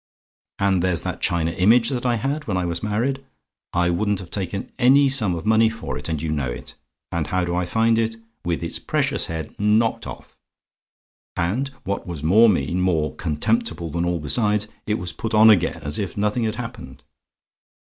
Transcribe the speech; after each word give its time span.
"And 0.57 0.81
there's 0.81 1.03
that 1.03 1.21
china 1.21 1.51
image 1.51 1.89
that 1.89 2.07
I 2.07 2.15
had 2.15 2.47
when 2.47 2.57
I 2.57 2.65
was 2.65 2.81
married 2.81 3.23
I 3.71 3.91
wouldn't 3.91 4.17
have 4.17 4.31
taken 4.31 4.71
any 4.79 5.07
sum 5.09 5.35
of 5.35 5.45
money 5.45 5.69
for 5.69 5.95
it, 5.95 6.09
and 6.09 6.19
you 6.19 6.31
know 6.31 6.49
it 6.49 6.73
and 7.11 7.27
how 7.27 7.45
do 7.45 7.55
I 7.55 7.67
find 7.67 7.99
it? 7.99 8.15
With 8.43 8.63
its 8.63 8.79
precious 8.79 9.27
head 9.27 9.53
knocked 9.59 10.07
off! 10.07 10.35
And 11.37 11.67
what 11.83 12.07
was 12.07 12.23
more 12.23 12.49
mean, 12.49 12.81
more 12.81 13.13
contemptible 13.13 13.91
than 13.91 14.03
all 14.03 14.17
besides, 14.17 14.67
it 14.87 14.95
was 14.95 15.13
put 15.13 15.35
on 15.35 15.51
again, 15.51 15.83
as 15.83 15.99
if 15.99 16.17
nothing 16.17 16.45
had 16.45 16.55
happened. 16.55 17.03